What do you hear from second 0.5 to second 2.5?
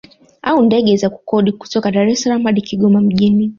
ndege za kukodi kutoka Dar es Salaam